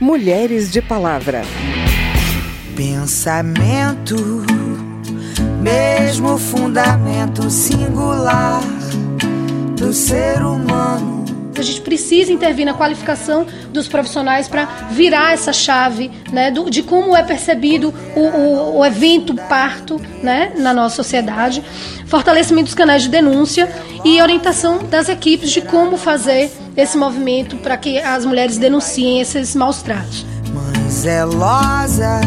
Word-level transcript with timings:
Mulheres 0.00 0.72
de 0.72 0.82
Palavra. 0.82 1.42
Pensamento, 2.76 4.16
mesmo 5.60 6.36
fundamento 6.36 7.48
singular 7.48 8.60
do 9.76 9.92
ser 9.92 10.42
humano 10.42 11.23
a 11.60 11.64
gente 11.64 11.80
precisa 11.80 12.32
intervir 12.32 12.64
na 12.64 12.74
qualificação 12.74 13.46
dos 13.70 13.88
profissionais 13.88 14.48
para 14.48 14.66
virar 14.90 15.32
essa 15.32 15.52
chave 15.52 16.10
né, 16.32 16.50
do, 16.50 16.70
de 16.70 16.82
como 16.82 17.16
é 17.16 17.22
percebido 17.22 17.92
o, 18.14 18.20
o, 18.20 18.78
o, 18.78 18.84
evento 18.84 19.34
parto 19.34 20.00
né, 20.22 20.52
na 20.56 20.72
nossa 20.72 20.96
sociedade, 20.96 21.62
fortalecimento 22.06 22.66
dos 22.66 22.74
canais 22.74 23.02
de 23.02 23.08
denúncia 23.08 23.70
e 24.04 24.20
orientação 24.20 24.78
das 24.84 25.08
equipes 25.08 25.50
de 25.50 25.60
como 25.60 25.96
fazer 25.96 26.50
esse 26.76 26.96
movimento 26.96 27.56
para 27.58 27.76
que 27.76 27.98
as 27.98 28.24
mulheres 28.24 28.58
denunciem 28.58 29.20
esses 29.20 29.54
maus 29.54 29.82
tratos. 29.82 30.24
Mães 30.52 30.92
zelosas, 30.92 32.24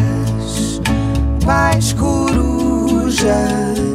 pais 1.44 1.92
corujas 1.92 3.87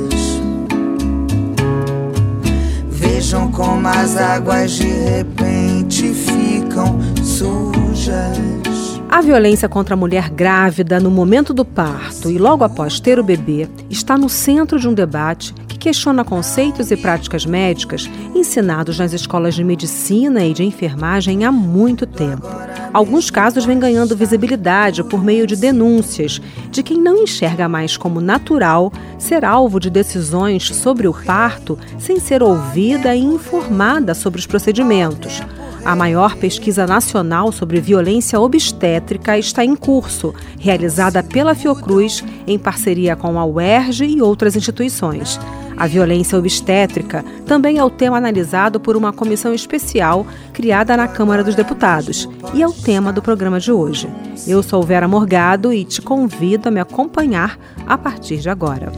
Como 3.33 3.87
as 3.87 4.17
águas 4.17 4.71
de 4.71 4.87
repente 4.87 6.13
ficam 6.13 6.99
sujas. 7.23 8.99
A 9.09 9.21
violência 9.21 9.69
contra 9.69 9.93
a 9.93 9.97
mulher 9.97 10.29
grávida 10.29 10.99
no 10.99 11.11
momento 11.11 11.53
do 11.53 11.63
parto 11.63 12.31
e 12.31 12.37
logo 12.37 12.63
após 12.63 12.99
ter 12.99 13.19
o 13.19 13.23
bebê 13.23 13.69
está 13.89 14.17
no 14.17 14.27
centro 14.27 14.79
de 14.79 14.87
um 14.87 14.93
debate 14.93 15.53
que 15.67 15.77
questiona 15.77 16.25
conceitos 16.25 16.89
e 16.89 16.97
práticas 16.97 17.45
médicas 17.45 18.09
ensinados 18.33 18.97
nas 18.97 19.13
escolas 19.13 19.53
de 19.53 19.63
medicina 19.63 20.43
e 20.43 20.53
de 20.53 20.63
enfermagem 20.63 21.45
há 21.45 21.51
muito 21.51 22.07
tempo. 22.07 22.47
Alguns 22.93 23.31
casos 23.31 23.65
vêm 23.65 23.79
ganhando 23.79 24.15
visibilidade 24.15 25.03
por 25.03 25.23
meio 25.23 25.47
de 25.47 25.55
denúncias 25.55 26.39
de 26.69 26.83
quem 26.83 27.01
não 27.01 27.17
enxerga 27.17 27.67
mais 27.67 27.97
como 27.97 28.21
natural 28.21 28.93
ser 29.17 29.43
alvo 29.43 29.79
de 29.79 29.89
decisões 29.89 30.67
sobre 30.67 31.07
o 31.07 31.13
parto 31.13 31.77
sem 31.97 32.19
ser 32.19 32.43
ouvida 32.43 33.15
e 33.15 33.19
informada 33.23 34.13
sobre 34.13 34.39
os 34.39 34.45
procedimentos. 34.45 35.41
A 35.83 35.95
maior 35.95 36.35
pesquisa 36.37 36.85
nacional 36.85 37.51
sobre 37.51 37.81
violência 37.81 38.39
obstétrica 38.39 39.39
está 39.39 39.65
em 39.65 39.75
curso, 39.75 40.33
realizada 40.59 41.23
pela 41.23 41.55
Fiocruz 41.55 42.23
em 42.45 42.59
parceria 42.59 43.15
com 43.15 43.39
a 43.39 43.45
UERJ 43.45 44.05
e 44.05 44.21
outras 44.21 44.55
instituições. 44.55 45.39
A 45.75 45.87
violência 45.87 46.37
obstétrica 46.37 47.23
também 47.45 47.77
é 47.77 47.83
o 47.83 47.89
tema 47.89 48.17
analisado 48.17 48.79
por 48.79 48.95
uma 48.95 49.11
comissão 49.11 49.53
especial 49.53 50.25
criada 50.51 50.95
na 50.95 51.07
Câmara 51.07 51.43
dos 51.43 51.55
Deputados 51.55 52.29
e 52.53 52.61
é 52.61 52.67
o 52.67 52.71
tema 52.71 53.11
do 53.11 53.21
programa 53.21 53.59
de 53.59 53.71
hoje. 53.71 54.07
Eu 54.47 54.61
sou 54.61 54.83
Vera 54.83 55.07
Morgado 55.07 55.73
e 55.73 55.83
te 55.83 56.01
convido 56.01 56.69
a 56.69 56.71
me 56.71 56.79
acompanhar 56.79 57.57
a 57.85 57.97
partir 57.97 58.37
de 58.37 58.49
agora. 58.49 58.91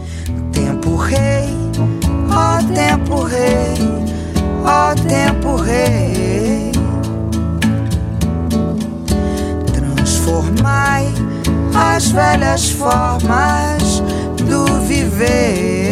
Tempo 0.51 0.95
rei, 0.95 1.49
ó 2.29 2.57
tempo 2.73 3.23
rei, 3.23 3.75
ó 4.63 4.93
tempo 4.95 5.55
rei. 5.55 6.71
Transformai 9.73 11.07
as 11.73 12.11
velhas 12.11 12.69
formas 12.71 14.01
do 14.47 14.65
viver 14.81 15.84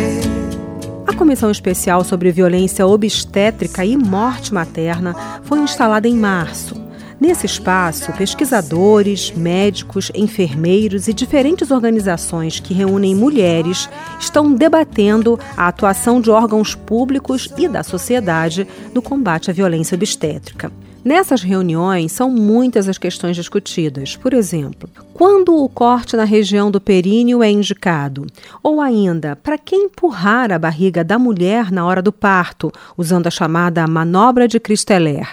a 1.06 1.14
Comissão 1.14 1.52
Especial 1.52 2.04
sobre 2.04 2.32
Violência 2.32 2.88
Obstétrica 2.88 3.84
e 3.86 3.98
Morte 3.98 4.54
Materna 4.54 5.14
foi 5.44 5.60
instalada 5.60 6.08
em 6.08 6.16
março. 6.16 6.82
Nesse 7.20 7.46
espaço, 7.46 8.12
pesquisadores, 8.14 9.32
médicos, 9.32 10.12
enfermeiros 10.14 11.08
e 11.08 11.14
diferentes 11.14 11.72
organizações 11.72 12.60
que 12.60 12.74
reúnem 12.74 13.16
mulheres 13.16 13.90
estão 14.20 14.54
debatendo 14.54 15.40
a 15.56 15.68
atuação 15.68 16.20
de 16.20 16.30
órgãos 16.30 16.76
públicos 16.76 17.50
e 17.58 17.68
da 17.68 17.84
sociedade 17.84 18.68
no 18.94 19.02
combate 19.02 19.50
à 19.50 19.54
violência 19.54 19.96
obstétrica. 19.96 20.72
Nessas 21.04 21.42
reuniões, 21.42 22.14
são 22.14 22.30
muitas 22.30 22.88
as 22.88 22.98
questões 22.98 23.36
discutidas. 23.36 24.16
Por 24.16 24.34
exemplo, 24.34 24.90
quando 25.14 25.56
o 25.56 25.70
corte 25.70 26.18
na 26.18 26.24
região 26.24 26.72
do 26.72 26.82
períneo 26.82 27.44
é 27.44 27.52
indicado? 27.52 28.26
Ou 28.64 28.82
ainda, 28.82 29.36
para 29.36 29.60
que 29.60 29.76
empurrar 29.76 30.52
a 30.52 30.58
barriga 30.58 31.04
da 31.04 31.20
mulher 31.20 31.72
na 31.72 31.86
hora 31.86 32.02
do 32.02 32.12
parto, 32.12 32.72
usando 32.98 33.28
a 33.28 33.32
chamada 33.32 33.86
manobra 33.88 34.48
de 34.48 34.60
Christeller? 34.60 35.30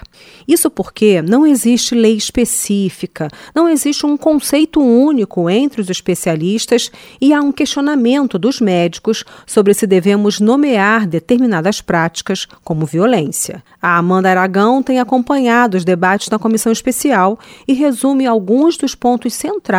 Isso 0.46 0.70
porque 0.70 1.22
não 1.22 1.46
existe 1.46 1.94
lei 1.94 2.14
específica, 2.14 3.28
não 3.54 3.68
existe 3.68 4.04
um 4.04 4.18
conceito 4.18 4.82
único 4.82 5.48
entre 5.48 5.80
os 5.80 5.88
especialistas 5.88 6.92
e 7.18 7.32
há 7.32 7.40
um 7.40 7.50
questionamento 7.50 8.38
dos 8.38 8.60
médicos 8.60 9.24
sobre 9.46 9.72
se 9.72 9.86
devemos 9.86 10.40
nomear 10.40 11.06
determinadas 11.06 11.80
práticas 11.80 12.46
como 12.62 12.84
violência. 12.84 13.62
A 13.80 13.96
Amanda 13.96 14.28
Aragão 14.28 14.82
tem 14.82 15.00
acompanhado 15.00 15.78
os 15.78 15.84
debates 15.86 16.28
na 16.28 16.38
comissão 16.38 16.70
especial 16.70 17.38
e 17.66 17.72
resume 17.72 18.26
alguns 18.26 18.76
dos 18.76 18.94
pontos 18.94 19.32
centrais 19.32 19.69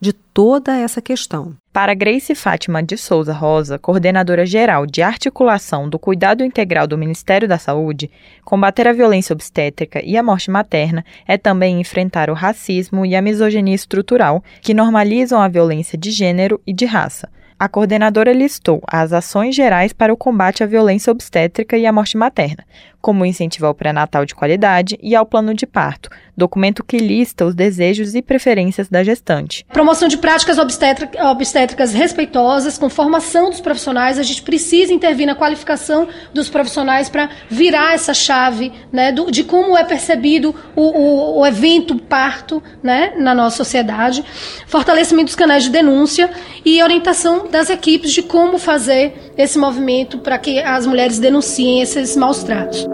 de 0.00 0.12
toda 0.12 0.76
essa 0.76 1.00
questão. 1.00 1.54
Para 1.72 1.94
Grace 1.94 2.34
Fátima 2.34 2.82
de 2.82 2.96
Souza 2.96 3.32
Rosa, 3.32 3.78
coordenadora 3.78 4.44
geral 4.44 4.86
de 4.86 5.02
articulação 5.02 5.88
do 5.88 5.98
cuidado 5.98 6.44
integral 6.44 6.86
do 6.86 6.98
Ministério 6.98 7.46
da 7.46 7.58
Saúde, 7.58 8.10
combater 8.44 8.88
a 8.88 8.92
violência 8.92 9.32
obstétrica 9.32 10.00
e 10.04 10.16
a 10.16 10.22
morte 10.22 10.50
materna 10.50 11.04
é 11.26 11.38
também 11.38 11.80
enfrentar 11.80 12.30
o 12.30 12.34
racismo 12.34 13.06
e 13.06 13.14
a 13.14 13.22
misoginia 13.22 13.74
estrutural 13.74 14.42
que 14.60 14.74
normalizam 14.74 15.40
a 15.40 15.48
violência 15.48 15.96
de 15.96 16.10
gênero 16.10 16.60
e 16.66 16.72
de 16.72 16.84
raça. 16.84 17.28
A 17.60 17.68
coordenadora 17.68 18.32
listou 18.32 18.80
as 18.86 19.12
ações 19.12 19.52
gerais 19.52 19.92
para 19.92 20.12
o 20.12 20.16
combate 20.16 20.62
à 20.62 20.66
violência 20.66 21.10
obstétrica 21.10 21.76
e 21.76 21.86
à 21.86 21.92
morte 21.92 22.16
materna, 22.16 22.64
como 23.00 23.24
o 23.24 23.74
pré-natal 23.74 24.26
de 24.26 24.34
qualidade 24.34 24.98
e 25.02 25.14
ao 25.14 25.24
plano 25.24 25.54
de 25.54 25.66
parto, 25.66 26.10
documento 26.36 26.84
que 26.84 26.98
lista 26.98 27.44
os 27.44 27.54
desejos 27.54 28.14
e 28.14 28.22
preferências 28.22 28.88
da 28.88 29.02
gestante. 29.02 29.64
Promoção 29.72 30.08
de 30.08 30.18
práticas 30.18 30.58
obstétricas 30.58 31.92
respeitosas, 31.92 32.76
com 32.76 32.88
formação 32.88 33.50
dos 33.50 33.60
profissionais, 33.60 34.18
a 34.18 34.22
gente 34.22 34.42
precisa 34.42 34.92
intervir 34.92 35.26
na 35.26 35.34
qualificação 35.34 36.08
dos 36.34 36.48
profissionais 36.48 37.08
para 37.08 37.30
virar 37.48 37.94
essa 37.94 38.14
chave 38.14 38.72
né, 38.92 39.12
do, 39.12 39.30
de 39.30 39.44
como 39.44 39.76
é 39.76 39.84
percebido 39.84 40.54
o, 40.74 40.82
o, 40.82 41.40
o 41.40 41.46
evento 41.46 41.96
parto 41.96 42.62
né, 42.82 43.14
na 43.16 43.34
nossa 43.34 43.56
sociedade, 43.56 44.24
fortalecimento 44.66 45.26
dos 45.26 45.36
canais 45.36 45.64
de 45.64 45.70
denúncia 45.70 46.30
e 46.64 46.82
orientação 46.82 47.48
das 47.48 47.70
equipes 47.70 48.12
de 48.12 48.22
como 48.22 48.58
fazer 48.58 49.27
esse 49.38 49.56
movimento 49.56 50.18
para 50.18 50.36
que 50.36 50.58
as 50.58 50.84
mulheres 50.84 51.20
denunciem 51.20 51.80
esses 51.80 52.16
maus 52.16 52.42
tratos. 52.42 52.86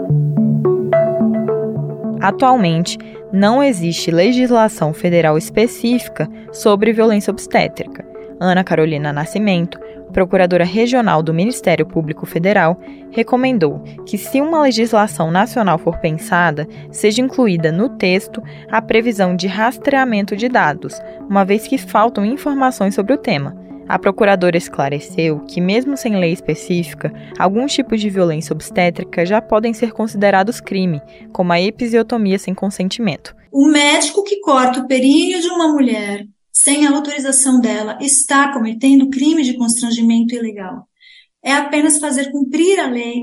Atualmente, 2.21 2.97
não 3.33 3.63
existe 3.63 4.11
legislação 4.11 4.93
federal 4.93 5.37
específica 5.37 6.29
sobre 6.51 6.93
violência 6.93 7.31
obstétrica. 7.31 8.05
Ana 8.39 8.63
Carolina 8.63 9.11
Nascimento, 9.11 9.79
procuradora 10.13 10.63
regional 10.63 11.23
do 11.23 11.33
Ministério 11.33 11.85
Público 11.85 12.25
Federal, 12.25 12.79
recomendou 13.11 13.81
que, 14.05 14.17
se 14.17 14.39
uma 14.39 14.61
legislação 14.61 15.31
nacional 15.31 15.77
for 15.77 15.97
pensada, 15.97 16.67
seja 16.91 17.21
incluída 17.21 17.71
no 17.71 17.89
texto 17.89 18.41
a 18.69 18.81
previsão 18.81 19.35
de 19.35 19.47
rastreamento 19.47 20.35
de 20.35 20.47
dados, 20.47 21.01
uma 21.27 21.43
vez 21.43 21.67
que 21.67 21.77
faltam 21.77 22.25
informações 22.25 22.93
sobre 22.93 23.13
o 23.13 23.17
tema. 23.17 23.64
A 23.87 23.99
procuradora 23.99 24.57
esclareceu 24.57 25.41
que, 25.41 25.61
mesmo 25.61 25.95
sem 25.95 26.19
lei 26.19 26.31
específica, 26.31 27.13
alguns 27.37 27.73
tipos 27.73 28.01
de 28.01 28.09
violência 28.09 28.53
obstétrica 28.53 29.25
já 29.25 29.41
podem 29.41 29.73
ser 29.73 29.91
considerados 29.91 30.59
crime, 30.59 31.01
como 31.31 31.53
a 31.53 31.61
episiotomia 31.61 32.39
sem 32.39 32.53
consentimento. 32.53 33.35
O 33.51 33.67
médico 33.67 34.23
que 34.23 34.39
corta 34.41 34.79
o 34.79 34.87
períneo 34.87 35.39
de 35.39 35.47
uma 35.47 35.71
mulher 35.71 36.25
sem 36.51 36.87
a 36.87 36.91
autorização 36.91 37.59
dela 37.61 37.97
está 38.01 38.51
cometendo 38.51 39.09
crime 39.09 39.43
de 39.43 39.55
constrangimento 39.55 40.33
ilegal. 40.33 40.87
É 41.43 41.53
apenas 41.53 41.99
fazer 41.99 42.31
cumprir 42.31 42.79
a 42.79 42.87
lei. 42.87 43.21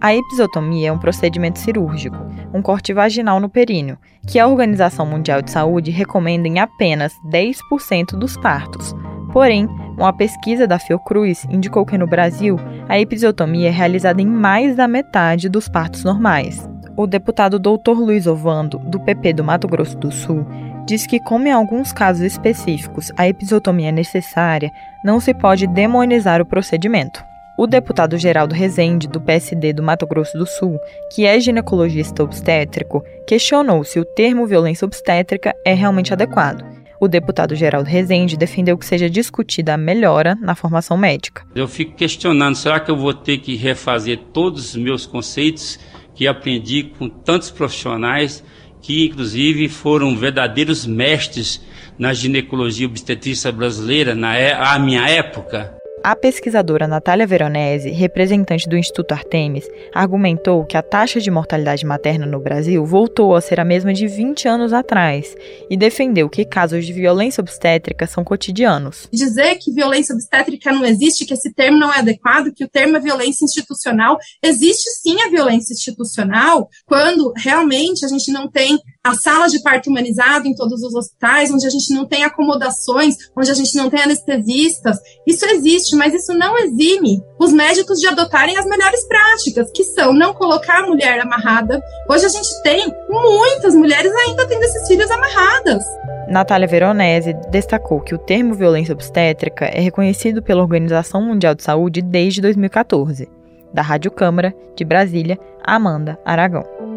A 0.00 0.14
episiotomia 0.14 0.88
é 0.88 0.92
um 0.92 0.98
procedimento 0.98 1.58
cirúrgico, 1.58 2.16
um 2.54 2.62
corte 2.62 2.94
vaginal 2.94 3.38
no 3.38 3.50
períneo, 3.50 3.98
que 4.26 4.38
a 4.38 4.46
Organização 4.46 5.04
Mundial 5.04 5.42
de 5.42 5.50
Saúde 5.50 5.90
recomenda 5.90 6.48
em 6.48 6.58
apenas 6.58 7.12
10% 7.30 8.18
dos 8.18 8.34
partos. 8.38 8.94
Porém, 9.30 9.68
uma 9.98 10.12
pesquisa 10.12 10.66
da 10.66 10.78
Fiocruz 10.78 11.44
indicou 11.50 11.84
que 11.84 11.98
no 11.98 12.06
Brasil 12.06 12.58
a 12.88 12.98
episiotomia 12.98 13.68
é 13.68 13.70
realizada 13.70 14.22
em 14.22 14.26
mais 14.26 14.74
da 14.74 14.88
metade 14.88 15.50
dos 15.50 15.68
partos 15.68 16.02
normais. 16.02 16.66
O 16.96 17.06
deputado 17.06 17.58
Dr. 17.58 17.92
Luiz 17.92 18.26
Ovando, 18.26 18.78
do 18.78 18.98
PP 18.98 19.34
do 19.34 19.44
Mato 19.44 19.68
Grosso 19.68 19.98
do 19.98 20.10
Sul, 20.10 20.46
diz 20.86 21.06
que, 21.06 21.20
como 21.20 21.46
em 21.46 21.52
alguns 21.52 21.92
casos 21.92 22.22
específicos 22.22 23.12
a 23.18 23.28
episiotomia 23.28 23.90
é 23.90 23.92
necessária, 23.92 24.72
não 25.04 25.20
se 25.20 25.34
pode 25.34 25.66
demonizar 25.66 26.40
o 26.40 26.46
procedimento. 26.46 27.22
O 27.60 27.66
deputado 27.66 28.16
Geraldo 28.16 28.54
Rezende, 28.54 29.06
do 29.06 29.20
PSD 29.20 29.74
do 29.74 29.82
Mato 29.82 30.06
Grosso 30.06 30.38
do 30.38 30.46
Sul, 30.46 30.80
que 31.14 31.26
é 31.26 31.38
ginecologista 31.38 32.24
obstétrico, 32.24 33.04
questionou 33.26 33.84
se 33.84 34.00
o 34.00 34.04
termo 34.16 34.46
violência 34.46 34.86
obstétrica 34.86 35.54
é 35.62 35.74
realmente 35.74 36.10
adequado. 36.10 36.64
O 36.98 37.06
deputado 37.06 37.54
Geraldo 37.54 37.86
Rezende 37.86 38.34
defendeu 38.34 38.78
que 38.78 38.86
seja 38.86 39.10
discutida 39.10 39.74
a 39.74 39.76
melhora 39.76 40.38
na 40.40 40.54
formação 40.54 40.96
médica. 40.96 41.44
Eu 41.54 41.68
fico 41.68 41.94
questionando, 41.94 42.56
será 42.56 42.80
que 42.80 42.90
eu 42.90 42.96
vou 42.96 43.12
ter 43.12 43.36
que 43.36 43.56
refazer 43.56 44.18
todos 44.32 44.70
os 44.70 44.76
meus 44.76 45.04
conceitos 45.04 45.78
que 46.14 46.26
aprendi 46.26 46.84
com 46.84 47.10
tantos 47.10 47.50
profissionais 47.50 48.42
que 48.80 49.04
inclusive 49.04 49.68
foram 49.68 50.16
verdadeiros 50.16 50.86
mestres 50.86 51.62
na 51.98 52.14
ginecologia 52.14 52.86
obstetrícia 52.86 53.52
brasileira 53.52 54.14
na 54.14 54.34
é, 54.34 54.78
minha 54.78 55.06
época? 55.06 55.78
A 56.02 56.16
pesquisadora 56.16 56.88
Natália 56.88 57.26
Veronese, 57.26 57.90
representante 57.90 58.66
do 58.66 58.74
Instituto 58.74 59.12
Artemis, 59.12 59.68
argumentou 59.94 60.64
que 60.64 60.74
a 60.74 60.82
taxa 60.82 61.20
de 61.20 61.30
mortalidade 61.30 61.84
materna 61.84 62.24
no 62.24 62.40
Brasil 62.40 62.82
voltou 62.86 63.36
a 63.36 63.40
ser 63.40 63.60
a 63.60 63.66
mesma 63.66 63.92
de 63.92 64.06
20 64.06 64.48
anos 64.48 64.72
atrás 64.72 65.36
e 65.68 65.76
defendeu 65.76 66.30
que 66.30 66.46
casos 66.46 66.86
de 66.86 66.92
violência 66.94 67.42
obstétrica 67.42 68.06
são 68.06 68.24
cotidianos. 68.24 69.08
Dizer 69.12 69.56
que 69.56 69.74
violência 69.74 70.14
obstétrica 70.14 70.72
não 70.72 70.86
existe, 70.86 71.26
que 71.26 71.34
esse 71.34 71.52
termo 71.52 71.78
não 71.78 71.92
é 71.92 71.98
adequado, 71.98 72.50
que 72.54 72.64
o 72.64 72.68
termo 72.68 72.96
é 72.96 73.00
violência 73.00 73.44
institucional, 73.44 74.16
existe 74.42 74.88
sim 75.02 75.20
a 75.20 75.28
violência 75.28 75.74
institucional 75.74 76.70
quando 76.86 77.30
realmente 77.36 78.06
a 78.06 78.08
gente 78.08 78.32
não 78.32 78.50
tem 78.50 78.78
a 79.02 79.14
sala 79.14 79.48
de 79.48 79.62
parto 79.62 79.88
humanizado 79.88 80.46
em 80.46 80.54
todos 80.54 80.82
os 80.82 80.94
hospitais, 80.94 81.50
onde 81.50 81.66
a 81.66 81.70
gente 81.70 81.94
não 81.94 82.06
tem 82.06 82.22
acomodações, 82.22 83.14
onde 83.36 83.50
a 83.50 83.54
gente 83.54 83.74
não 83.74 83.88
tem 83.88 84.02
anestesistas. 84.02 84.98
Isso 85.26 85.46
existe, 85.46 85.96
mas 85.96 86.12
isso 86.12 86.34
não 86.34 86.58
exime 86.58 87.22
os 87.38 87.52
médicos 87.52 87.98
de 87.98 88.06
adotarem 88.06 88.58
as 88.58 88.66
melhores 88.66 89.06
práticas, 89.08 89.70
que 89.74 89.84
são 89.84 90.12
não 90.12 90.34
colocar 90.34 90.80
a 90.80 90.86
mulher 90.86 91.18
amarrada. 91.20 91.82
Hoje 92.10 92.26
a 92.26 92.28
gente 92.28 92.62
tem 92.62 92.92
muitas 93.08 93.74
mulheres 93.74 94.12
ainda 94.12 94.46
tendo 94.46 94.64
esses 94.64 94.86
filhos 94.86 95.10
amarradas. 95.10 95.82
Natália 96.28 96.68
Veronese 96.68 97.34
destacou 97.50 98.00
que 98.00 98.14
o 98.14 98.18
termo 98.18 98.54
violência 98.54 98.92
obstétrica 98.92 99.64
é 99.64 99.80
reconhecido 99.80 100.42
pela 100.42 100.62
Organização 100.62 101.22
Mundial 101.22 101.54
de 101.54 101.64
Saúde 101.64 102.02
desde 102.02 102.42
2014. 102.42 103.28
Da 103.72 103.82
Rádio 103.82 104.10
Câmara, 104.10 104.54
de 104.76 104.84
Brasília, 104.84 105.38
Amanda 105.64 106.18
Aragão. 106.24 106.89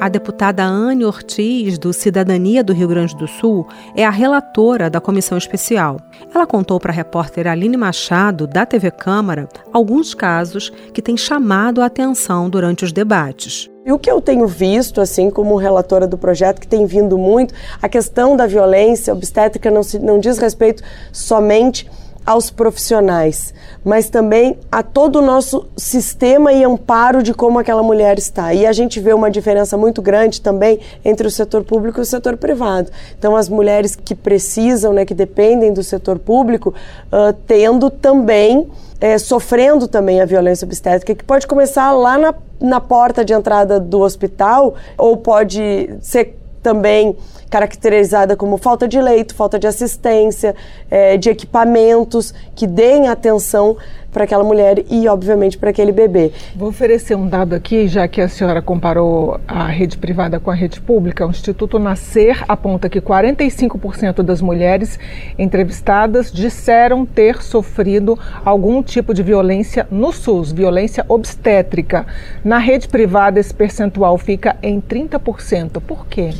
A 0.00 0.08
deputada 0.08 0.64
Anne 0.64 1.04
Ortiz, 1.04 1.76
do 1.76 1.92
Cidadania 1.92 2.64
do 2.64 2.72
Rio 2.72 2.88
Grande 2.88 3.14
do 3.14 3.28
Sul, 3.28 3.68
é 3.94 4.02
a 4.02 4.08
relatora 4.08 4.88
da 4.88 4.98
comissão 4.98 5.36
especial. 5.36 5.98
Ela 6.34 6.46
contou 6.46 6.80
para 6.80 6.90
a 6.90 6.94
repórter 6.94 7.46
Aline 7.46 7.76
Machado, 7.76 8.46
da 8.46 8.64
TV 8.64 8.90
Câmara, 8.90 9.46
alguns 9.70 10.14
casos 10.14 10.72
que 10.94 11.02
têm 11.02 11.18
chamado 11.18 11.82
a 11.82 11.84
atenção 11.84 12.48
durante 12.48 12.82
os 12.82 12.92
debates. 12.92 13.68
E 13.84 13.92
o 13.92 13.98
que 13.98 14.10
eu 14.10 14.22
tenho 14.22 14.46
visto, 14.46 15.02
assim 15.02 15.28
como 15.28 15.54
relatora 15.56 16.06
do 16.06 16.16
projeto, 16.16 16.62
que 16.62 16.66
tem 16.68 16.86
vindo 16.86 17.18
muito, 17.18 17.52
a 17.82 17.86
questão 17.86 18.34
da 18.34 18.46
violência 18.46 19.12
obstétrica 19.12 19.70
não, 19.70 19.82
se, 19.82 19.98
não 19.98 20.18
diz 20.18 20.38
respeito 20.38 20.82
somente 21.12 21.86
aos 22.24 22.50
profissionais, 22.50 23.52
mas 23.84 24.08
também 24.08 24.58
a 24.70 24.82
todo 24.82 25.16
o 25.16 25.22
nosso 25.22 25.66
sistema 25.76 26.52
e 26.52 26.62
amparo 26.64 27.22
de 27.22 27.32
como 27.32 27.58
aquela 27.58 27.82
mulher 27.82 28.18
está. 28.18 28.52
E 28.54 28.66
a 28.66 28.72
gente 28.72 29.00
vê 29.00 29.12
uma 29.12 29.30
diferença 29.30 29.76
muito 29.76 30.02
grande 30.02 30.40
também 30.40 30.78
entre 31.04 31.26
o 31.26 31.30
setor 31.30 31.64
público 31.64 31.98
e 31.98 32.02
o 32.02 32.06
setor 32.06 32.36
privado. 32.36 32.90
Então, 33.18 33.34
as 33.34 33.48
mulheres 33.48 33.96
que 33.96 34.14
precisam, 34.14 34.92
né, 34.92 35.04
que 35.04 35.14
dependem 35.14 35.72
do 35.72 35.82
setor 35.82 36.18
público, 36.18 36.74
uh, 37.06 37.32
tendo 37.46 37.90
também, 37.90 38.68
é, 39.00 39.16
sofrendo 39.18 39.88
também 39.88 40.20
a 40.20 40.24
violência 40.24 40.64
obstétrica, 40.64 41.14
que 41.14 41.24
pode 41.24 41.46
começar 41.46 41.90
lá 41.92 42.18
na, 42.18 42.34
na 42.60 42.80
porta 42.80 43.24
de 43.24 43.32
entrada 43.32 43.80
do 43.80 44.00
hospital 44.00 44.74
ou 44.98 45.16
pode 45.16 45.90
ser 46.02 46.36
também 46.62 47.16
caracterizada 47.50 48.36
como 48.36 48.56
falta 48.56 48.86
de 48.86 49.00
leito, 49.00 49.34
falta 49.34 49.58
de 49.58 49.66
assistência, 49.66 50.54
é, 50.88 51.16
de 51.16 51.28
equipamentos 51.28 52.32
que 52.54 52.66
deem 52.66 53.08
atenção 53.08 53.76
para 54.12 54.24
aquela 54.24 54.44
mulher 54.44 54.84
e, 54.90 55.08
obviamente, 55.08 55.56
para 55.56 55.70
aquele 55.70 55.92
bebê. 55.92 56.32
Vou 56.54 56.68
oferecer 56.68 57.14
um 57.14 57.28
dado 57.28 57.54
aqui, 57.54 57.86
já 57.86 58.08
que 58.08 58.20
a 58.20 58.28
senhora 58.28 58.60
comparou 58.60 59.40
a 59.46 59.66
rede 59.66 59.96
privada 59.98 60.40
com 60.40 60.50
a 60.50 60.54
rede 60.54 60.80
pública. 60.80 61.26
O 61.26 61.30
Instituto 61.30 61.78
Nascer 61.78 62.44
aponta 62.48 62.88
que 62.88 63.00
45% 63.00 64.22
das 64.22 64.40
mulheres 64.40 64.98
entrevistadas 65.38 66.32
disseram 66.32 67.06
ter 67.06 67.42
sofrido 67.42 68.18
algum 68.44 68.82
tipo 68.82 69.14
de 69.14 69.22
violência 69.22 69.86
no 69.90 70.12
SUS, 70.12 70.52
violência 70.52 71.04
obstétrica. 71.08 72.06
Na 72.44 72.58
rede 72.58 72.88
privada, 72.88 73.38
esse 73.38 73.54
percentual 73.54 74.18
fica 74.18 74.56
em 74.62 74.80
30%. 74.80 75.80
Por 75.80 76.06
quê? 76.06 76.30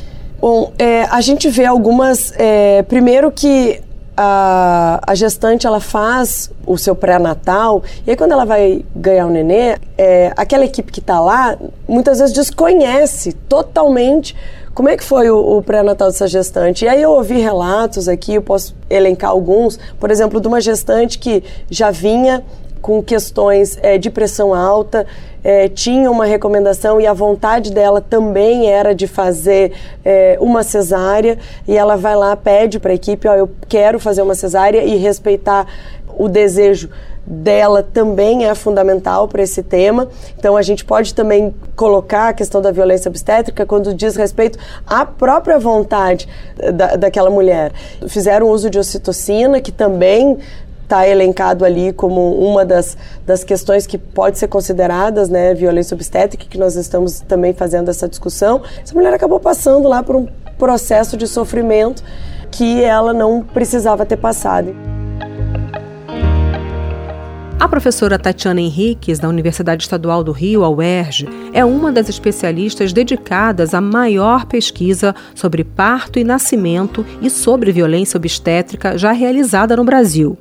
Bom, 0.41 0.73
é, 0.79 1.03
a 1.05 1.21
gente 1.21 1.51
vê 1.51 1.67
algumas. 1.67 2.33
É, 2.37 2.83
primeiro 2.85 3.31
que 3.31 3.83
a, 4.17 5.01
a, 5.07 5.15
gestante 5.15 5.67
ela 5.67 5.81
faz 5.81 6.51
o 6.67 6.79
seu 6.79 6.95
pré-natal 6.95 7.83
e 8.07 8.11
aí 8.11 8.17
quando 8.17 8.33
ela 8.33 8.45
vai 8.45 8.85
ganhar 8.95 9.27
o 9.27 9.31
nenê, 9.31 9.77
é, 9.97 10.33
aquela 10.37 10.65
equipe 10.65 10.91
que 10.93 11.01
está 11.01 11.21
lá 11.21 11.57
muitas 11.89 12.19
vezes 12.19 12.35
desconhece 12.35 13.33
totalmente 13.33 14.37
como 14.75 14.89
é 14.89 14.97
que 14.97 15.05
foi 15.05 15.31
o, 15.31 15.59
o 15.59 15.63
pré-natal 15.63 16.09
dessa 16.09 16.27
gestante. 16.27 16.85
E 16.85 16.89
aí 16.89 17.03
eu 17.03 17.11
ouvi 17.11 17.39
relatos 17.39 18.09
aqui, 18.09 18.35
eu 18.35 18.43
posso 18.43 18.75
elencar 18.89 19.31
alguns, 19.31 19.79
por 19.99 20.11
exemplo, 20.11 20.41
de 20.41 20.49
uma 20.49 20.61
gestante 20.61 21.19
que 21.19 21.43
já 21.69 21.91
vinha 21.91 22.43
com 22.81 23.03
questões 23.03 23.79
é, 23.83 23.99
de 23.99 24.11
pressão 24.11 24.55
alta, 24.55 25.07
é, 25.43 25.69
tinha 25.69 26.11
uma 26.11 26.25
recomendação 26.25 27.01
e 27.01 27.07
a 27.07 27.13
vontade 27.13 27.73
dela 27.73 28.01
também 28.01 28.71
era 28.71 28.95
de 28.95 29.07
fazer 29.07 29.73
é, 30.05 30.37
uma 30.41 30.63
cesárea 30.63 31.39
e 31.67 31.77
ela 31.77 31.97
vai 31.97 32.15
lá 32.15 32.37
pede 32.37 32.79
para 32.79 32.93
a 32.93 32.95
equipe, 32.95 33.27
ó, 33.27 33.35
eu 33.35 33.51
quero 33.69 33.99
fazer 33.99 34.23
uma 34.23 34.35
cesárea 34.35 34.83
e 34.83 34.97
respeitar 34.97 35.67
o 36.19 36.29
desejo 36.29 36.91
dela 37.27 37.83
também 37.83 38.47
é 38.47 38.55
fundamental 38.55 39.29
para 39.29 39.43
esse 39.43 39.63
tema. 39.63 40.09
Então 40.37 40.57
a 40.57 40.63
gente 40.63 40.85
pode 40.85 41.15
também 41.15 41.55
colocar 41.77 42.29
a 42.29 42.33
questão 42.33 42.61
da 42.61 42.73
violência 42.73 43.09
obstétrica 43.09 43.65
quando 43.65 43.95
diz 43.95 44.17
respeito 44.17 44.59
à 44.87 45.07
própria 45.07 45.59
vontade 45.59 46.29
da, 46.75 46.97
daquela 46.97 47.31
mulher. 47.31 47.73
Fizeram 48.09 48.49
uso 48.49 48.69
de 48.69 48.79
ocitocina, 48.79 49.61
que 49.61 49.71
também 49.71 50.39
está 50.91 51.07
elencado 51.07 51.65
ali 51.65 51.93
como 51.93 52.35
uma 52.35 52.65
das, 52.65 52.99
das 53.25 53.45
questões 53.45 53.87
que 53.87 53.97
pode 53.97 54.41
ser 54.41 54.49
consideradas, 54.49 55.29
né, 55.29 55.55
violência 55.55 55.95
obstétrica, 55.95 56.45
que 56.51 56.59
nós 56.59 56.75
estamos 56.75 57.21
também 57.21 57.55
fazendo 57.55 57.89
essa 57.89 58.09
discussão. 58.09 58.61
Essa 58.83 58.93
mulher 58.93 59.15
acabou 59.15 59.39
passando 59.39 59.89
lá 59.89 60.03
por 60.03 60.17
um 60.17 60.27
processo 60.59 61.17
de 61.17 61.29
sofrimento 61.29 62.03
que 62.51 62.83
ela 62.83 63.13
não 63.13 63.41
precisava 63.41 64.05
ter 64.05 64.17
passado. 64.17 64.75
A 67.61 67.69
professora 67.69 68.19
Tatiana 68.19 68.61
Henriques, 68.61 69.21
da 69.21 69.29
Universidade 69.29 69.85
Estadual 69.85 70.25
do 70.25 70.33
Rio, 70.33 70.65
a 70.65 70.71
UERJ, 70.71 71.29
é 71.53 71.65
uma 71.65 71.93
das 71.93 72.09
especialistas 72.09 72.93
dedicadas 72.93 73.75
à 73.75 73.81
maior 73.81 74.47
pesquisa 74.47 75.15
sobre 75.35 75.63
parto 75.63 76.19
e 76.19 76.25
nascimento 76.25 77.07
e 77.21 77.31
sobre 77.31 77.71
violência 77.71 78.17
obstétrica 78.17 78.99
já 78.99 79.13
realizada 79.13 79.77
no 79.77 79.85
Brasil. 79.85 80.37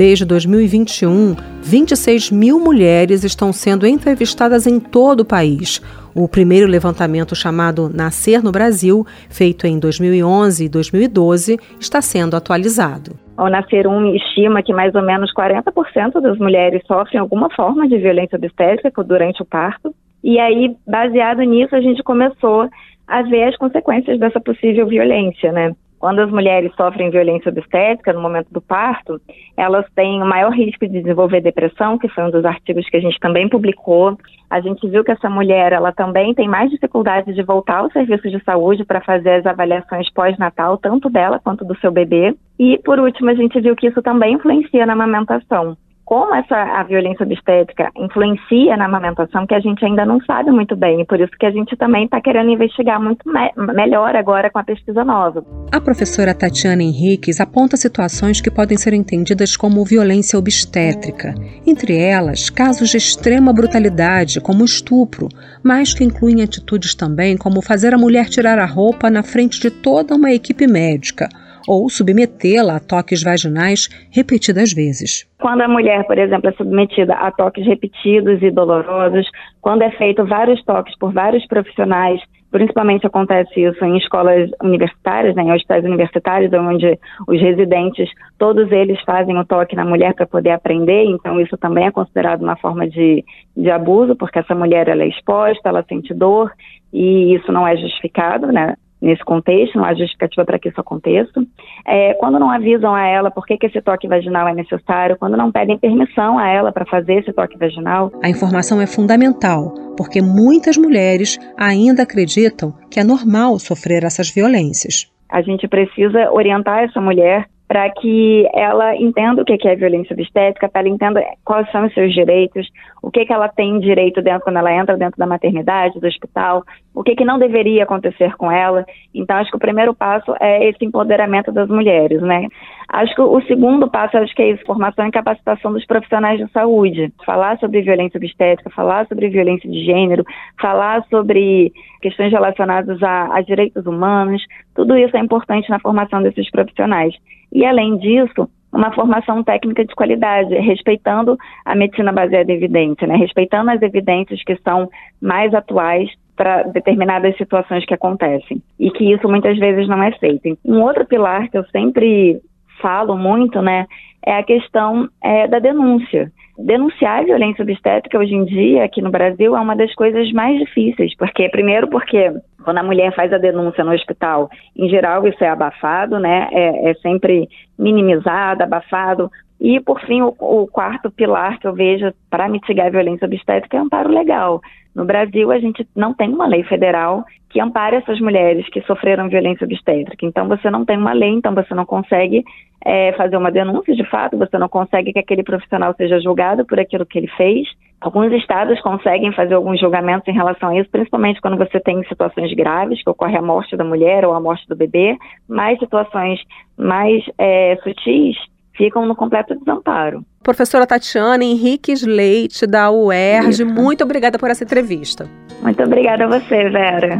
Desde 0.00 0.24
2021, 0.24 1.36
26 1.60 2.30
mil 2.30 2.58
mulheres 2.58 3.22
estão 3.22 3.52
sendo 3.52 3.86
entrevistadas 3.86 4.66
em 4.66 4.80
todo 4.80 5.20
o 5.20 5.24
país. 5.26 5.78
O 6.14 6.26
primeiro 6.26 6.66
levantamento, 6.66 7.36
chamado 7.36 7.90
Nascer 7.94 8.42
no 8.42 8.50
Brasil, 8.50 9.04
feito 9.28 9.66
em 9.66 9.78
2011 9.78 10.64
e 10.64 10.68
2012, 10.70 11.58
está 11.78 12.00
sendo 12.00 12.34
atualizado. 12.34 13.12
Ao 13.36 13.50
Nascer 13.50 13.86
um 13.86 14.14
estima 14.14 14.62
que 14.62 14.72
mais 14.72 14.94
ou 14.94 15.02
menos 15.02 15.30
40% 15.34 16.18
das 16.18 16.38
mulheres 16.38 16.80
sofrem 16.86 17.20
alguma 17.20 17.50
forma 17.54 17.86
de 17.86 17.98
violência 17.98 18.36
obstétrica 18.36 19.04
durante 19.04 19.42
o 19.42 19.44
parto. 19.44 19.94
E 20.24 20.38
aí, 20.38 20.74
baseado 20.88 21.42
nisso, 21.42 21.76
a 21.76 21.80
gente 21.82 22.02
começou 22.02 22.70
a 23.06 23.20
ver 23.20 23.50
as 23.50 23.56
consequências 23.58 24.18
dessa 24.18 24.40
possível 24.40 24.86
violência, 24.86 25.52
né? 25.52 25.74
Quando 26.00 26.20
as 26.20 26.30
mulheres 26.30 26.72
sofrem 26.76 27.10
violência 27.10 27.50
obstétrica 27.50 28.14
no 28.14 28.22
momento 28.22 28.48
do 28.50 28.60
parto, 28.60 29.20
elas 29.54 29.84
têm 29.94 30.22
o 30.22 30.26
maior 30.26 30.50
risco 30.50 30.88
de 30.88 31.02
desenvolver 31.02 31.42
depressão, 31.42 31.98
que 31.98 32.08
foi 32.08 32.24
um 32.24 32.30
dos 32.30 32.42
artigos 32.42 32.88
que 32.88 32.96
a 32.96 33.00
gente 33.00 33.20
também 33.20 33.50
publicou. 33.50 34.16
A 34.48 34.62
gente 34.62 34.88
viu 34.88 35.04
que 35.04 35.12
essa 35.12 35.28
mulher, 35.28 35.72
ela 35.72 35.92
também 35.92 36.32
tem 36.32 36.48
mais 36.48 36.70
dificuldade 36.70 37.34
de 37.34 37.42
voltar 37.42 37.80
ao 37.80 37.92
serviço 37.92 38.30
de 38.30 38.42
saúde 38.44 38.82
para 38.82 39.02
fazer 39.02 39.40
as 39.40 39.46
avaliações 39.46 40.10
pós-natal, 40.10 40.78
tanto 40.78 41.10
dela 41.10 41.38
quanto 41.38 41.66
do 41.66 41.78
seu 41.80 41.92
bebê. 41.92 42.34
E, 42.58 42.78
por 42.78 42.98
último, 42.98 43.28
a 43.28 43.34
gente 43.34 43.60
viu 43.60 43.76
que 43.76 43.88
isso 43.88 44.00
também 44.00 44.36
influencia 44.36 44.86
na 44.86 44.94
amamentação 44.94 45.76
como 46.10 46.34
essa 46.34 46.56
a 46.56 46.82
violência 46.82 47.24
obstétrica 47.24 47.88
influencia 47.96 48.76
na 48.76 48.86
amamentação, 48.86 49.46
que 49.46 49.54
a 49.54 49.60
gente 49.60 49.84
ainda 49.84 50.04
não 50.04 50.20
sabe 50.24 50.50
muito 50.50 50.74
bem, 50.74 51.00
e 51.00 51.04
por 51.04 51.20
isso 51.20 51.30
que 51.38 51.46
a 51.46 51.52
gente 51.52 51.76
também 51.76 52.06
está 52.06 52.20
querendo 52.20 52.50
investigar 52.50 53.00
muito 53.00 53.20
me 53.30 53.72
melhor 53.72 54.16
agora 54.16 54.50
com 54.50 54.58
a 54.58 54.64
pesquisa 54.64 55.04
nova. 55.04 55.44
A 55.70 55.80
professora 55.80 56.34
Tatiana 56.34 56.82
Henriques 56.82 57.40
aponta 57.40 57.76
situações 57.76 58.40
que 58.40 58.50
podem 58.50 58.76
ser 58.76 58.92
entendidas 58.92 59.56
como 59.56 59.84
violência 59.84 60.36
obstétrica, 60.36 61.32
entre 61.64 61.96
elas 61.96 62.50
casos 62.50 62.88
de 62.88 62.96
extrema 62.96 63.52
brutalidade, 63.52 64.40
como 64.40 64.64
estupro, 64.64 65.28
mas 65.62 65.94
que 65.94 66.02
incluem 66.02 66.42
atitudes 66.42 66.92
também 66.92 67.36
como 67.36 67.62
fazer 67.62 67.94
a 67.94 67.98
mulher 67.98 68.28
tirar 68.28 68.58
a 68.58 68.66
roupa 68.66 69.08
na 69.10 69.22
frente 69.22 69.60
de 69.60 69.70
toda 69.70 70.16
uma 70.16 70.32
equipe 70.32 70.66
médica 70.66 71.28
ou 71.68 71.88
submetê-la 71.88 72.76
a 72.76 72.80
toques 72.80 73.22
vaginais 73.22 73.88
repetidas 74.10 74.72
vezes. 74.72 75.26
Quando 75.38 75.62
a 75.62 75.68
mulher, 75.68 76.06
por 76.06 76.18
exemplo, 76.18 76.48
é 76.48 76.52
submetida 76.52 77.14
a 77.14 77.30
toques 77.30 77.66
repetidos 77.66 78.42
e 78.42 78.50
dolorosos, 78.50 79.26
quando 79.60 79.82
é 79.82 79.90
feito 79.92 80.24
vários 80.26 80.62
toques 80.64 80.96
por 80.98 81.12
vários 81.12 81.46
profissionais, 81.46 82.20
principalmente 82.50 83.06
acontece 83.06 83.60
isso 83.60 83.84
em 83.84 83.96
escolas 83.96 84.50
universitárias, 84.62 85.34
né, 85.34 85.42
em 85.42 85.52
hospitais 85.52 85.84
universitários, 85.84 86.52
onde 86.52 86.98
os 87.28 87.40
residentes, 87.40 88.10
todos 88.38 88.70
eles 88.72 89.00
fazem 89.02 89.38
o 89.38 89.44
toque 89.44 89.76
na 89.76 89.84
mulher 89.84 90.14
para 90.14 90.26
poder 90.26 90.50
aprender, 90.50 91.04
então 91.04 91.40
isso 91.40 91.56
também 91.56 91.86
é 91.86 91.90
considerado 91.90 92.42
uma 92.42 92.56
forma 92.56 92.88
de, 92.88 93.24
de 93.56 93.70
abuso, 93.70 94.16
porque 94.16 94.40
essa 94.40 94.54
mulher 94.54 94.88
ela 94.88 95.02
é 95.02 95.08
exposta, 95.08 95.68
ela 95.68 95.84
sente 95.88 96.12
dor, 96.12 96.50
e 96.92 97.34
isso 97.34 97.52
não 97.52 97.66
é 97.66 97.76
justificado, 97.76 98.48
né? 98.48 98.74
Nesse 99.00 99.24
contexto, 99.24 99.76
não 99.76 99.84
há 99.84 99.94
justificativa 99.94 100.44
para 100.44 100.58
que 100.58 100.68
isso 100.68 100.80
aconteça. 100.80 101.44
É, 101.86 102.14
quando 102.14 102.38
não 102.38 102.50
avisam 102.50 102.94
a 102.94 103.06
ela 103.06 103.30
por 103.30 103.46
que, 103.46 103.56
que 103.56 103.66
esse 103.66 103.80
toque 103.80 104.06
vaginal 104.06 104.46
é 104.48 104.54
necessário, 104.54 105.16
quando 105.18 105.36
não 105.36 105.50
pedem 105.50 105.78
permissão 105.78 106.38
a 106.38 106.48
ela 106.48 106.72
para 106.72 106.84
fazer 106.84 107.14
esse 107.20 107.32
toque 107.32 107.58
vaginal. 107.58 108.12
A 108.22 108.28
informação 108.28 108.80
é 108.80 108.86
fundamental, 108.86 109.72
porque 109.96 110.20
muitas 110.20 110.76
mulheres 110.76 111.38
ainda 111.58 112.02
acreditam 112.02 112.74
que 112.90 113.00
é 113.00 113.04
normal 113.04 113.58
sofrer 113.58 114.04
essas 114.04 114.30
violências. 114.30 115.10
A 115.28 115.42
gente 115.42 115.68
precisa 115.68 116.30
orientar 116.32 116.84
essa 116.84 117.00
mulher 117.00 117.46
para 117.70 117.88
que 117.88 118.48
ela 118.52 118.96
entenda 118.96 119.42
o 119.42 119.44
que 119.44 119.68
é 119.68 119.76
violência 119.76 120.12
obstétrica, 120.12 120.68
para 120.68 120.80
ela 120.80 120.88
entenda 120.88 121.22
quais 121.44 121.70
são 121.70 121.86
os 121.86 121.94
seus 121.94 122.12
direitos, 122.12 122.68
o 123.00 123.12
que, 123.12 123.24
que 123.24 123.32
ela 123.32 123.48
tem 123.48 123.78
direito 123.78 124.20
dentro 124.20 124.40
quando 124.40 124.56
ela 124.56 124.74
entra 124.74 124.96
dentro 124.96 125.16
da 125.16 125.24
maternidade, 125.24 126.00
do 126.00 126.06
hospital, 126.08 126.64
o 126.94 127.02
que, 127.02 127.14
que 127.14 127.24
não 127.24 127.38
deveria 127.38 127.84
acontecer 127.84 128.36
com 128.36 128.50
ela. 128.50 128.84
Então, 129.14 129.36
acho 129.36 129.50
que 129.50 129.56
o 129.56 129.60
primeiro 129.60 129.94
passo 129.94 130.34
é 130.40 130.68
esse 130.68 130.84
empoderamento 130.84 131.52
das 131.52 131.68
mulheres, 131.68 132.20
né? 132.20 132.48
Acho 132.88 133.14
que 133.14 133.22
o 133.22 133.40
segundo 133.42 133.88
passo, 133.88 134.16
acho 134.16 134.34
que 134.34 134.42
é 134.42 134.50
isso, 134.50 134.64
formação 134.66 135.06
e 135.06 135.12
capacitação 135.12 135.72
dos 135.72 135.86
profissionais 135.86 136.38
de 136.38 136.50
saúde. 136.50 137.12
Falar 137.24 137.58
sobre 137.58 137.82
violência 137.82 138.18
obstétrica, 138.18 138.70
falar 138.70 139.06
sobre 139.06 139.28
violência 139.28 139.70
de 139.70 139.84
gênero, 139.84 140.24
falar 140.60 141.04
sobre 141.08 141.72
questões 142.02 142.32
relacionadas 142.32 143.00
a, 143.02 143.36
a 143.36 143.40
direitos 143.40 143.86
humanos, 143.86 144.42
tudo 144.74 144.96
isso 144.96 145.16
é 145.16 145.20
importante 145.20 145.70
na 145.70 145.78
formação 145.78 146.20
desses 146.22 146.50
profissionais. 146.50 147.14
E, 147.52 147.64
além 147.64 147.96
disso, 147.98 148.48
uma 148.72 148.92
formação 148.92 149.42
técnica 149.42 149.84
de 149.84 149.94
qualidade, 149.94 150.54
respeitando 150.54 151.36
a 151.64 151.74
medicina 151.74 152.12
baseada 152.12 152.50
em 152.50 152.56
evidência, 152.56 153.06
né? 153.06 153.16
respeitando 153.16 153.70
as 153.70 153.82
evidências 153.82 154.42
que 154.44 154.56
são 154.64 154.88
mais 155.20 155.52
atuais 155.54 156.10
para 156.40 156.62
determinadas 156.62 157.36
situações 157.36 157.84
que 157.84 157.92
acontecem. 157.92 158.62
E 158.78 158.90
que 158.90 159.12
isso 159.12 159.28
muitas 159.28 159.58
vezes 159.58 159.86
não 159.86 160.02
é 160.02 160.10
feito. 160.12 160.56
Um 160.64 160.80
outro 160.80 161.04
pilar 161.04 161.50
que 161.50 161.58
eu 161.58 161.64
sempre 161.66 162.40
falo 162.80 163.14
muito, 163.14 163.60
né, 163.60 163.86
é 164.24 164.38
a 164.38 164.42
questão 164.42 165.06
é, 165.22 165.46
da 165.46 165.58
denúncia. 165.58 166.32
Denunciar 166.58 167.18
a 167.18 167.24
violência 167.24 167.62
obstétrica 167.62 168.18
hoje 168.18 168.34
em 168.34 168.46
dia, 168.46 168.84
aqui 168.84 169.02
no 169.02 169.10
Brasil, 169.10 169.54
é 169.54 169.60
uma 169.60 169.76
das 169.76 169.94
coisas 169.94 170.32
mais 170.32 170.58
difíceis, 170.58 171.14
porque, 171.14 171.46
primeiro, 171.50 171.88
porque 171.88 172.32
quando 172.64 172.78
a 172.78 172.82
mulher 172.82 173.14
faz 173.14 173.30
a 173.34 173.38
denúncia 173.38 173.84
no 173.84 173.92
hospital, 173.92 174.48
em 174.74 174.88
geral 174.88 175.26
isso 175.28 175.44
é 175.44 175.48
abafado, 175.48 176.18
né? 176.18 176.48
É, 176.52 176.90
é 176.90 176.94
sempre 176.94 177.50
minimizado, 177.78 178.62
abafado. 178.62 179.30
E, 179.60 179.78
por 179.78 180.00
fim, 180.06 180.22
o, 180.22 180.34
o 180.38 180.66
quarto 180.66 181.10
pilar 181.10 181.58
que 181.58 181.66
eu 181.66 181.74
vejo 181.74 182.10
para 182.30 182.48
mitigar 182.48 182.86
a 182.86 182.90
violência 182.90 183.26
obstétrica 183.26 183.76
é 183.76 183.80
amparo 183.80 184.10
legal. 184.10 184.62
No 184.94 185.04
Brasil, 185.04 185.50
a 185.52 185.58
gente 185.58 185.86
não 185.94 186.12
tem 186.12 186.32
uma 186.32 186.46
lei 186.46 186.64
federal 186.64 187.24
que 187.48 187.60
ampare 187.60 187.96
essas 187.96 188.20
mulheres 188.20 188.68
que 188.70 188.80
sofreram 188.82 189.28
violência 189.28 189.64
obstétrica. 189.64 190.24
Então, 190.24 190.48
você 190.48 190.70
não 190.70 190.84
tem 190.84 190.96
uma 190.96 191.12
lei, 191.12 191.30
então 191.30 191.54
você 191.54 191.74
não 191.74 191.84
consegue 191.84 192.44
é, 192.84 193.12
fazer 193.12 193.36
uma 193.36 193.50
denúncia 193.50 193.94
de 193.94 194.04
fato, 194.08 194.38
você 194.38 194.58
não 194.58 194.68
consegue 194.68 195.12
que 195.12 195.18
aquele 195.18 195.42
profissional 195.42 195.94
seja 195.96 196.20
julgado 196.20 196.64
por 196.64 196.78
aquilo 196.78 197.06
que 197.06 197.18
ele 197.18 197.28
fez. 197.36 197.68
Alguns 198.00 198.32
estados 198.32 198.80
conseguem 198.80 199.32
fazer 199.32 199.54
alguns 199.54 199.78
julgamentos 199.78 200.26
em 200.26 200.32
relação 200.32 200.70
a 200.70 200.76
isso, 200.76 200.88
principalmente 200.90 201.40
quando 201.40 201.58
você 201.58 201.78
tem 201.78 202.02
situações 202.04 202.52
graves, 202.54 203.02
que 203.02 203.10
ocorre 203.10 203.36
a 203.36 203.42
morte 203.42 203.76
da 203.76 203.84
mulher 203.84 204.24
ou 204.24 204.32
a 204.32 204.40
morte 204.40 204.66
do 204.66 204.74
bebê, 204.74 205.16
mas 205.46 205.78
situações 205.78 206.40
mais 206.78 207.22
é, 207.36 207.76
sutis 207.82 208.36
ficam 208.80 209.04
no 209.04 209.14
completo 209.14 209.54
desamparo. 209.54 210.24
Professora 210.42 210.86
Tatiana 210.86 211.44
Henriques 211.44 212.02
Leite, 212.02 212.66
da 212.66 212.90
UERJ, 212.90 213.62
Isso. 213.62 213.66
muito 213.66 214.02
obrigada 214.02 214.38
por 214.38 214.50
essa 214.50 214.64
entrevista. 214.64 215.28
Muito 215.60 215.82
obrigada 215.82 216.24
a 216.24 216.28
você, 216.28 216.70
Vera. 216.70 217.18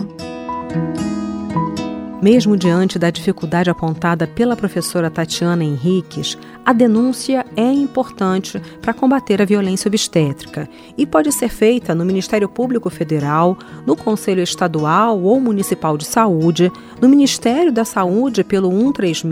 Mesmo 2.23 2.55
diante 2.55 2.99
da 2.99 3.11
dificuldade 3.11 3.71
apontada 3.71 4.26
pela 4.26 4.55
professora 4.55 5.11
Tatiana 5.11 5.64
Henriques, 5.64 6.37
a 6.64 6.73
denúncia 6.73 7.47
é 7.57 7.73
importante 7.73 8.61
para 8.81 8.93
combater 8.93 9.40
a 9.40 9.47
violência 9.47 9.88
obstétrica 9.88 10.69
e 10.99 11.07
pode 11.07 11.33
ser 11.33 11.49
feita 11.49 11.95
no 11.95 12.05
Ministério 12.05 12.47
Público 12.47 12.90
Federal, 12.90 13.57
no 13.87 13.97
Conselho 13.97 14.43
Estadual 14.43 15.19
ou 15.23 15.40
Municipal 15.40 15.97
de 15.97 16.05
Saúde, 16.05 16.71
no 17.00 17.09
Ministério 17.09 17.73
da 17.73 17.87
Saúde 17.87 18.45
pelo 18.45 18.71
136 18.71 19.25